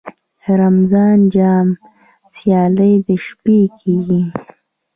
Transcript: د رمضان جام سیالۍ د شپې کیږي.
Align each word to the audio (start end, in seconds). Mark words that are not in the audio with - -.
د 0.43 0.45
رمضان 0.63 1.17
جام 1.35 1.67
سیالۍ 2.37 2.93
د 3.07 3.09
شپې 3.25 3.59
کیږي. 3.79 4.23